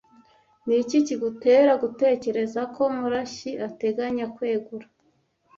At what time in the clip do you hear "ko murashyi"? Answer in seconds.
2.75-3.51